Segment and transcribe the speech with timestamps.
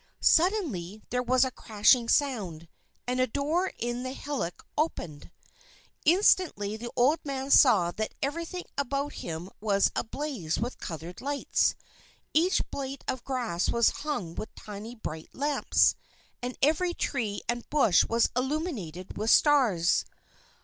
[0.19, 2.67] Suddenly there was a crashing sound,
[3.05, 5.29] and a door in the hillock opened.
[6.05, 11.75] Instantly the old man saw that everything about him was ablaze with coloured lights.
[12.33, 15.93] Each blade of grass was hung with tiny bright lamps,
[16.41, 20.05] and every tree and bush was illuminated with stars.